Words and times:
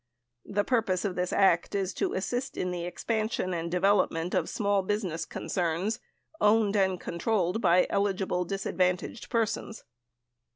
(The 0.47 0.63
purpose 0.63 1.05
of 1.05 1.13
this 1.13 1.31
act 1.31 1.75
is 1.75 1.93
to 1.93 2.13
assist 2.13 2.57
in 2.57 2.71
the 2.71 2.85
expansion 2.85 3.53
and 3.53 3.69
development 3.69 4.33
of 4.33 4.49
small 4.49 4.81
business 4.81 5.25
concerns 5.25 5.99
owned 6.39 6.75
and 6.75 6.99
controlled 6.99 7.61
by 7.61 7.85
eligi 7.91 8.27
ble 8.27 8.43
disadvantaged 8.45 9.29
persons.) 9.29 9.83